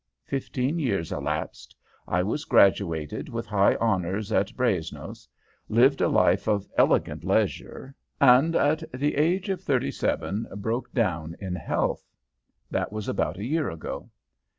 [0.25, 1.75] Fifteen years elapsed.
[2.07, 5.27] I was graduated with high honors at Brazenose,
[5.69, 11.35] lived a life of elegant leisure, and at the age of thirty seven broke down
[11.39, 12.03] in health.
[12.71, 14.09] That was about a year ago.